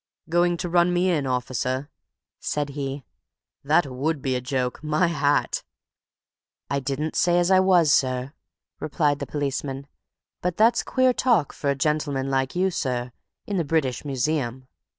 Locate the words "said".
2.39-2.69